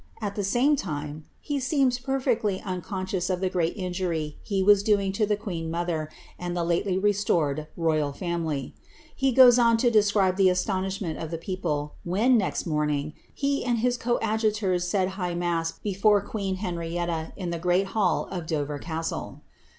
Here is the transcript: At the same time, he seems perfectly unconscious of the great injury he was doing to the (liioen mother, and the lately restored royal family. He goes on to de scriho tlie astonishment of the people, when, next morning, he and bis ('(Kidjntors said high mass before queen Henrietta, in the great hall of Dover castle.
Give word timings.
At 0.19 0.33
the 0.35 0.43
same 0.43 0.75
time, 0.75 1.25
he 1.39 1.59
seems 1.59 1.99
perfectly 1.99 2.59
unconscious 2.65 3.29
of 3.29 3.39
the 3.39 3.51
great 3.51 3.77
injury 3.77 4.39
he 4.41 4.63
was 4.63 4.81
doing 4.81 5.11
to 5.11 5.27
the 5.27 5.37
(liioen 5.37 5.69
mother, 5.69 6.09
and 6.39 6.57
the 6.57 6.63
lately 6.63 6.97
restored 6.97 7.67
royal 7.77 8.11
family. 8.11 8.73
He 9.15 9.31
goes 9.31 9.59
on 9.59 9.77
to 9.77 9.91
de 9.91 9.99
scriho 9.99 10.35
tlie 10.35 10.49
astonishment 10.49 11.19
of 11.19 11.29
the 11.29 11.37
people, 11.37 11.93
when, 12.03 12.35
next 12.35 12.65
morning, 12.65 13.13
he 13.31 13.63
and 13.63 13.79
bis 13.83 13.95
('(Kidjntors 13.99 14.81
said 14.85 15.09
high 15.09 15.35
mass 15.35 15.73
before 15.83 16.21
queen 16.21 16.55
Henrietta, 16.55 17.31
in 17.37 17.51
the 17.51 17.59
great 17.59 17.85
hall 17.93 18.25
of 18.31 18.47
Dover 18.47 18.79
castle. 18.79 19.41